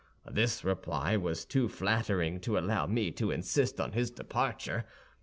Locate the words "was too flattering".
1.15-2.39